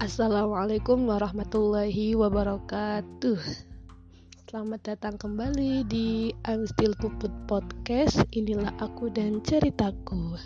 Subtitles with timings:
[0.00, 3.36] Assalamualaikum warahmatullahi wabarakatuh.
[4.48, 8.24] Selamat datang kembali di I'm Still Puput Podcast.
[8.32, 10.40] Inilah aku dan ceritaku.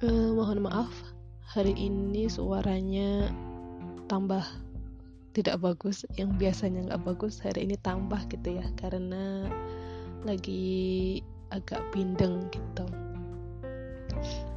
[0.00, 0.94] Uh, Mohon maaf
[1.52, 3.28] Hari ini suaranya
[4.08, 4.40] tambah
[5.36, 9.52] tidak bagus Yang biasanya nggak bagus Hari ini tambah gitu ya Karena
[10.24, 11.20] lagi
[11.52, 12.88] agak bindeng gitu.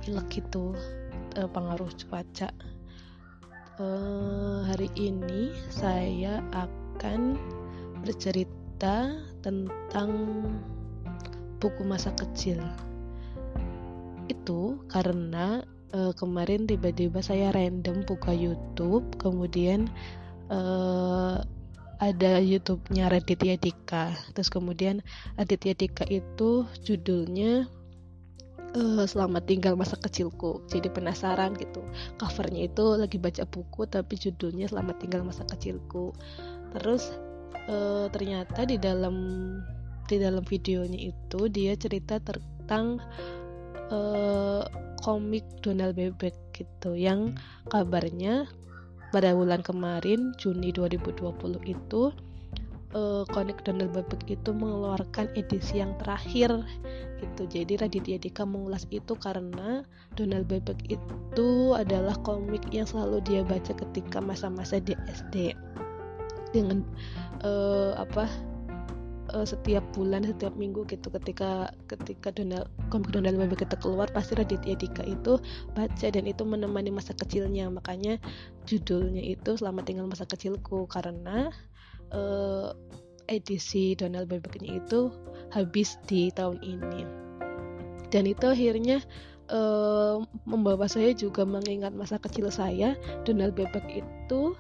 [0.07, 0.71] Pilek gitu
[1.35, 2.47] uh, Pengaruh cuaca
[3.81, 7.37] uh, hari ini saya akan
[8.03, 10.09] bercerita tentang
[11.57, 12.59] buku masa kecil.
[14.27, 15.63] Itu karena
[15.95, 19.87] uh, kemarin tiba-tiba saya random buka YouTube, kemudian
[20.51, 21.41] uh,
[22.03, 24.11] ada YouTube-nya Raditya Dika.
[24.35, 24.99] Terus kemudian
[25.39, 27.71] Raditya Dika itu judulnya
[28.73, 30.61] uh, selamat tinggal masa kecilku.
[30.69, 31.85] Jadi penasaran gitu.
[32.17, 36.13] Covernya itu lagi baca buku tapi judulnya selamat tinggal masa kecilku.
[36.77, 37.13] Terus
[37.69, 39.15] uh, ternyata di dalam
[40.09, 42.99] di dalam videonya itu dia cerita tentang
[43.93, 44.63] uh,
[44.99, 47.35] komik Donald Bebek gitu yang
[47.71, 48.47] kabarnya
[49.13, 51.29] pada bulan kemarin Juni 2020
[51.69, 52.09] itu
[52.93, 53.23] uh,
[53.65, 56.63] Donald Bebek itu mengeluarkan edisi yang terakhir
[57.23, 57.47] gitu.
[57.47, 59.87] Jadi Raditya Dika mengulas itu karena
[60.19, 65.55] Donald Bebek itu adalah komik yang selalu dia baca ketika masa-masa di SD
[66.53, 66.85] dengan
[67.41, 68.29] uh, apa
[69.33, 74.37] uh, setiap bulan setiap minggu gitu ketika ketika Donald komik Donald Bebek itu keluar pasti
[74.37, 75.41] Raditya Dika itu
[75.73, 78.21] baca dan itu menemani masa kecilnya makanya
[78.69, 81.49] judulnya itu Selamat Tinggal Masa Kecilku karena
[82.13, 82.71] uh,
[83.31, 85.09] edisi Donald Bebeknya itu
[85.53, 87.05] habis di tahun ini.
[88.09, 89.01] Dan itu akhirnya
[89.53, 94.57] uh, membawa saya juga mengingat masa kecil saya Donald Bebek itu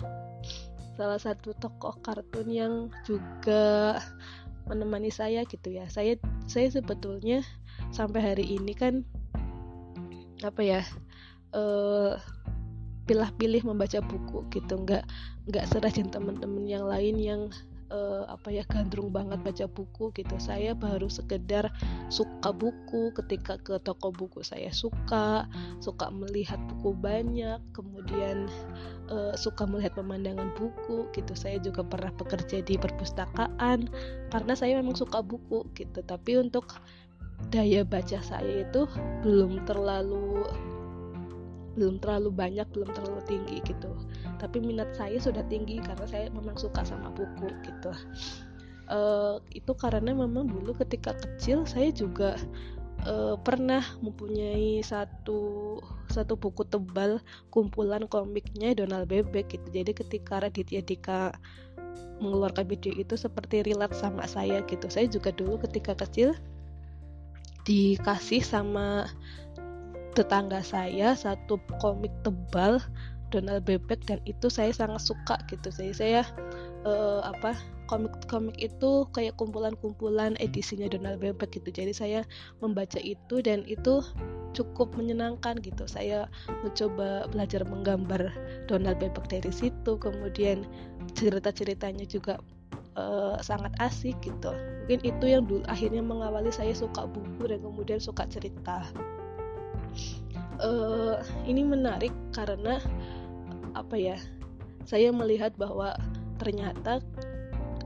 [0.93, 3.97] salah satu tokoh kartun yang juga
[4.69, 5.89] menemani saya gitu ya.
[5.89, 7.41] Saya saya sebetulnya
[7.89, 9.01] sampai hari ini kan
[10.45, 10.81] apa ya
[11.57, 12.19] uh,
[13.09, 14.77] pilih-pilih membaca buku gitu.
[14.81, 15.03] Nggak
[15.49, 17.41] nggak serajin teman-teman yang lain yang
[17.93, 20.35] uh, apa ya gandrung banget baca buku gitu.
[20.41, 21.69] Saya baru sekedar
[22.09, 23.13] suka buku.
[23.13, 25.45] Ketika ke toko buku saya suka
[25.79, 28.49] suka melihat buku banyak kemudian
[29.13, 31.37] uh, suka melihat pemandangan buku gitu.
[31.37, 33.87] Saya juga pernah bekerja di perpustakaan
[34.33, 36.01] karena saya memang suka buku gitu.
[36.01, 36.81] Tapi untuk
[37.51, 38.87] daya baca saya itu
[39.21, 40.47] belum terlalu
[41.73, 43.91] belum terlalu banyak belum terlalu tinggi gitu.
[44.37, 47.91] Tapi minat saya sudah tinggi karena saya memang suka sama buku gitu.
[48.91, 52.35] Uh, itu karena memang dulu ketika kecil saya juga
[53.07, 55.79] uh, pernah mempunyai satu
[56.11, 59.67] satu buku tebal kumpulan komiknya Donald Bebek gitu.
[59.71, 61.33] Jadi ketika Raditya Dika
[62.21, 64.87] mengeluarkan video itu seperti relate sama saya gitu.
[64.87, 66.35] Saya juga dulu ketika kecil
[67.63, 69.07] dikasih sama
[70.13, 72.77] tetangga saya satu komik tebal
[73.33, 75.73] Donald Bebek dan itu saya sangat suka gitu.
[75.73, 76.21] Saya saya
[76.85, 77.57] uh, apa
[77.89, 81.73] komik-komik itu kayak kumpulan-kumpulan edisinya Donald Bebek gitu.
[81.73, 82.21] Jadi saya
[82.61, 84.05] membaca itu dan itu
[84.53, 85.89] cukup menyenangkan gitu.
[85.89, 86.29] Saya
[86.61, 88.29] mencoba belajar menggambar
[88.69, 89.97] Donald Bebek dari situ.
[89.97, 90.69] Kemudian
[91.17, 92.37] cerita-ceritanya juga
[92.95, 94.53] uh, sangat asik gitu.
[94.85, 98.85] Mungkin itu yang dulu akhirnya mengawali saya suka buku dan kemudian suka cerita
[100.61, 102.79] uh, ini menarik karena
[103.73, 104.17] apa ya
[104.85, 105.95] saya melihat bahwa
[106.37, 107.01] ternyata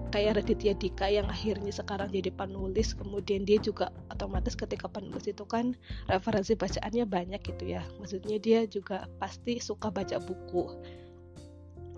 [0.09, 5.44] kayak Raditya Dika yang akhirnya sekarang jadi penulis kemudian dia juga otomatis ketika penulis itu
[5.44, 5.76] kan
[6.08, 7.84] referensi bacaannya banyak gitu ya.
[8.00, 10.74] Maksudnya dia juga pasti suka baca buku.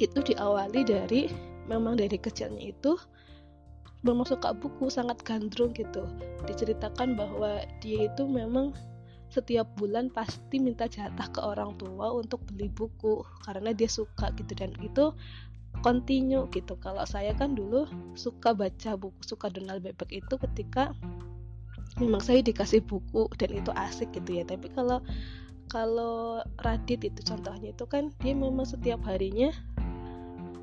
[0.02, 1.30] Itu diawali dari
[1.70, 2.98] memang dari kecilnya itu
[4.02, 6.04] memang suka buku sangat gandrung gitu.
[6.50, 8.74] Diceritakan bahwa dia itu memang
[9.30, 14.58] setiap bulan pasti minta jatah ke orang tua untuk beli buku karena dia suka gitu.
[14.58, 15.14] Dan itu
[15.86, 16.76] continue gitu.
[16.82, 17.86] Kalau saya kan dulu
[18.18, 20.92] suka baca buku suka Donald Bebek itu ketika
[22.02, 24.44] memang saya dikasih buku dan itu asik gitu ya.
[24.44, 25.00] Tapi kalau
[25.70, 29.54] kalau Radit itu contohnya itu kan dia memang setiap harinya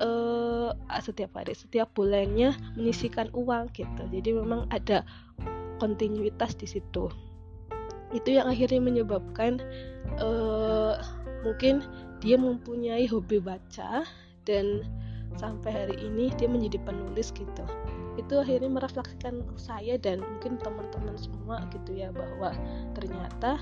[0.03, 4.03] uh, setiap hari setiap bulannya menyisikan uang gitu.
[4.11, 5.07] Jadi memang ada
[5.79, 7.07] kontinuitas di situ
[8.15, 9.59] itu yang akhirnya menyebabkan
[10.21, 10.95] uh,
[11.43, 11.83] mungkin
[12.23, 14.07] dia mempunyai hobi baca
[14.47, 14.83] dan
[15.35, 17.65] sampai hari ini dia menjadi penulis gitu.
[18.17, 22.55] Itu akhirnya merefleksikan saya dan mungkin teman-teman semua gitu ya bahwa
[22.97, 23.61] ternyata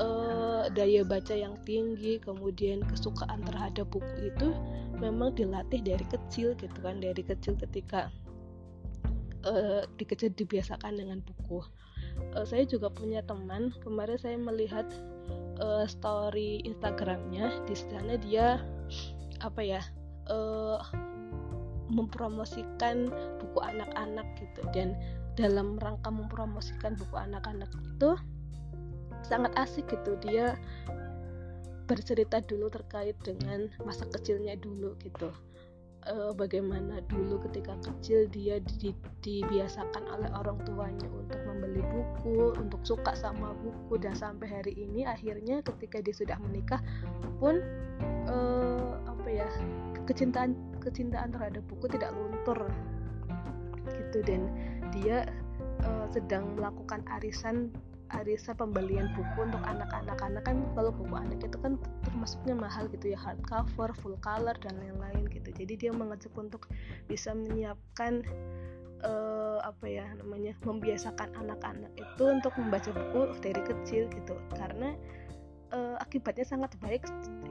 [0.00, 4.50] uh, daya baca yang tinggi kemudian kesukaan terhadap buku itu
[4.98, 8.10] memang dilatih dari kecil gitu kan dari kecil ketika
[9.46, 11.62] uh, dikejar dibiasakan dengan buku
[12.36, 13.74] uh, saya juga punya teman.
[13.82, 14.86] Kemarin saya melihat
[15.60, 17.64] uh, story Instagramnya.
[17.66, 18.62] Di sana dia
[19.44, 19.82] apa ya
[20.30, 20.82] uh,
[21.88, 23.08] mempromosikan
[23.40, 24.62] buku anak-anak gitu.
[24.74, 24.98] Dan
[25.38, 28.14] dalam rangka mempromosikan buku anak-anak itu
[29.24, 30.18] sangat asik gitu.
[30.22, 30.58] Dia
[31.88, 35.32] bercerita dulu terkait dengan masa kecilnya dulu gitu
[36.08, 42.80] uh, bagaimana dulu ketika kecil dia di, dibiasakan oleh orang tuanya untuk membeli buku untuk
[42.82, 46.80] suka sama buku dan sampai hari ini akhirnya ketika dia sudah menikah
[47.38, 47.60] pun
[48.26, 49.48] uh, apa ya
[50.08, 52.68] kecintaan kecintaan terhadap buku tidak luntur.
[53.88, 54.48] Gitu dan
[54.92, 55.28] dia
[55.84, 57.72] uh, sedang melakukan arisan
[58.14, 60.16] Arisa pembelian buku untuk anak-anak.
[60.16, 64.76] Karena kan kalau buku anak itu kan termasuknya mahal gitu ya hardcover, full color dan
[64.80, 65.48] lain-lain gitu.
[65.52, 66.68] Jadi dia mengajak untuk
[67.06, 68.24] bisa menyiapkan
[69.04, 74.34] uh, apa ya namanya membiasakan anak-anak itu untuk membaca buku dari kecil gitu.
[74.56, 74.96] Karena
[75.72, 77.04] uh, akibatnya sangat baik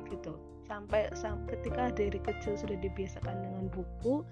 [0.09, 0.35] gitu.
[0.67, 4.27] Sampai, sampai ketika dari kecil sudah dibiasakan dengan buku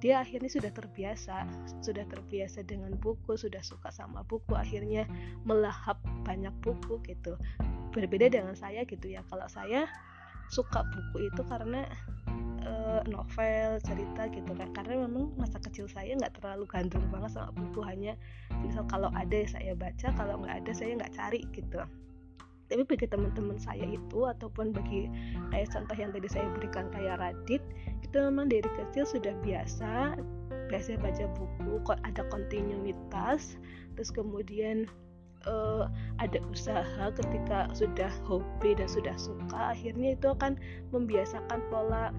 [0.00, 1.44] dia akhirnya sudah terbiasa
[1.84, 5.04] sudah terbiasa dengan buku sudah suka sama buku akhirnya
[5.44, 7.36] melahap banyak buku gitu.
[7.92, 9.84] Berbeda dengan saya gitu ya kalau saya
[10.50, 11.84] suka buku itu karena
[12.64, 14.72] uh, novel cerita gitu kan.
[14.72, 18.16] Karena memang masa kecil saya nggak terlalu gandrung banget sama buku hanya
[18.64, 21.84] misal kalau ada saya baca kalau nggak ada saya nggak cari gitu
[22.70, 25.10] tapi bagi teman-teman saya itu ataupun bagi
[25.50, 27.62] kayak contoh yang tadi saya berikan kayak Radit
[28.00, 30.14] itu memang dari kecil sudah biasa
[30.70, 33.58] biasa baca buku ada kontinuitas
[33.98, 34.86] terus kemudian
[35.50, 35.90] uh,
[36.22, 40.54] ada usaha ketika sudah hobi dan sudah suka akhirnya itu akan
[40.94, 42.14] membiasakan pola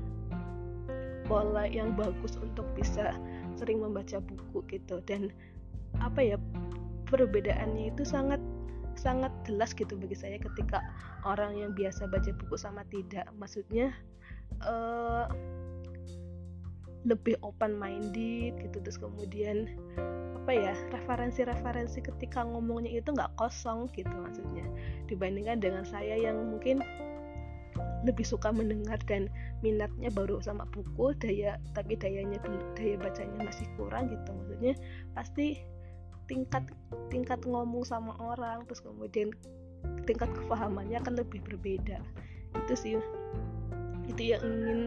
[1.32, 3.16] pola yang bagus untuk bisa
[3.56, 5.00] sering membaca buku gitu.
[5.08, 5.32] Dan
[6.04, 6.38] apa ya
[7.08, 8.44] perbedaannya itu sangat
[9.02, 10.86] sangat jelas gitu bagi saya ketika
[11.26, 13.26] orang yang biasa baca buku sama tidak.
[13.42, 13.90] Maksudnya
[14.62, 15.26] uh,
[17.02, 18.78] lebih open minded gitu.
[18.78, 19.66] Terus kemudian
[20.42, 24.66] apa ya referensi-referensi ketika ngomongnya itu nggak kosong gitu maksudnya.
[25.10, 26.86] Dibandingkan dengan saya yang mungkin
[28.02, 29.30] lebih suka mendengar dan
[29.62, 32.42] minatnya baru sama buku daya tapi dayanya
[32.78, 34.30] daya bacanya masih kurang gitu.
[34.30, 34.74] Maksudnya
[35.18, 35.62] pasti
[36.30, 36.64] tingkat
[37.10, 39.34] tingkat ngomong sama orang terus kemudian
[40.06, 42.02] tingkat kefahamannya akan lebih berbeda.
[42.66, 42.94] Itu sih
[44.10, 44.80] itu yang ingin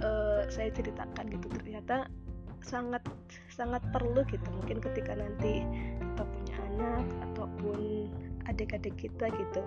[0.00, 1.46] uh, saya ceritakan gitu.
[1.62, 2.08] Ternyata
[2.64, 3.02] sangat
[3.52, 4.48] sangat perlu gitu.
[4.62, 5.64] Mungkin ketika nanti
[6.00, 8.08] kita punya anak ataupun
[8.48, 9.62] adik-adik kita gitu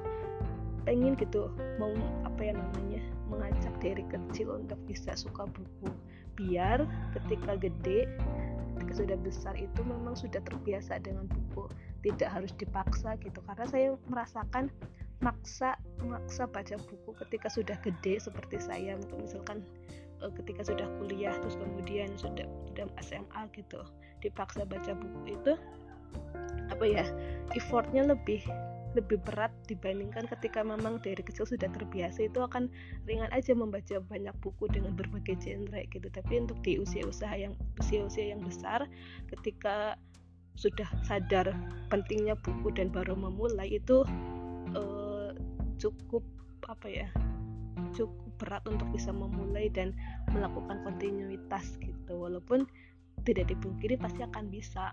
[0.85, 1.93] pengen gitu mau
[2.25, 5.93] apa ya namanya mengajak dari kecil untuk bisa suka buku
[6.41, 8.09] biar ketika gede
[8.81, 11.69] ketika sudah besar itu memang sudah terbiasa dengan buku
[12.01, 13.37] tidak harus dipaksa gitu.
[13.45, 14.73] Karena saya merasakan
[15.21, 18.97] maksa maksa baca buku ketika sudah gede seperti saya.
[19.21, 19.61] Misalkan
[20.25, 23.85] eh, ketika sudah kuliah terus kemudian sudah sudah SMA gitu
[24.25, 25.53] dipaksa baca buku itu
[26.73, 27.05] apa ya
[27.53, 28.41] effortnya lebih
[28.91, 32.67] lebih berat dibandingkan ketika memang dari kecil sudah terbiasa itu akan
[33.07, 36.07] ringan aja membaca banyak buku dengan berbagai genre gitu.
[36.11, 38.83] Tapi untuk di usia-usia yang usia-usia yang besar
[39.31, 39.95] ketika
[40.59, 41.55] sudah sadar
[41.87, 44.03] pentingnya buku dan baru memulai itu
[44.75, 45.31] uh,
[45.79, 46.21] cukup
[46.67, 47.07] apa ya
[47.95, 49.95] cukup berat untuk bisa memulai dan
[50.35, 52.13] melakukan kontinuitas gitu.
[52.27, 52.67] Walaupun
[53.23, 54.89] tidak dipungkiri pasti akan bisa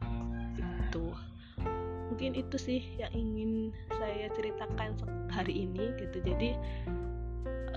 [0.55, 1.17] gitu
[2.19, 4.99] mungkin itu sih yang ingin saya ceritakan
[5.31, 6.19] hari ini gitu.
[6.19, 6.51] Jadi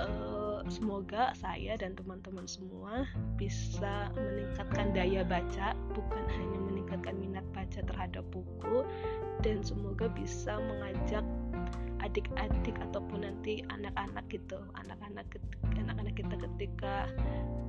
[0.02, 3.06] uh, semoga saya dan teman-teman semua
[3.38, 8.82] bisa meningkatkan daya baca bukan hanya meningkatkan minat baca terhadap buku
[9.46, 11.22] dan semoga bisa mengajak
[12.02, 15.38] adik-adik ataupun nanti anak-anak gitu anak-anak
[15.78, 17.06] anak-anak kita ketika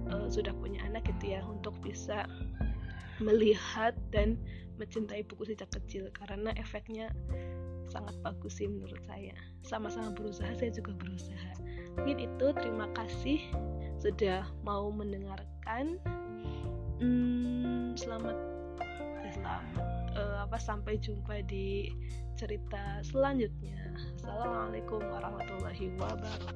[0.08, 2.24] uh, sudah punya anak gitu ya untuk bisa
[3.22, 4.36] melihat dan
[4.76, 7.08] mencintai buku sejak kecil karena efeknya
[7.86, 9.36] sangat bagus sih menurut saya.
[9.62, 11.52] Sama-sama berusaha saya juga berusaha.
[12.00, 13.38] Mungkin itu terima kasih
[14.00, 16.00] sudah mau mendengarkan.
[17.02, 18.36] Hmm, selamat
[19.26, 21.92] eh, selamat uh, apa sampai jumpa di
[22.34, 23.92] cerita selanjutnya.
[24.18, 26.52] Assalamualaikum warahmatullahi wabarakatuh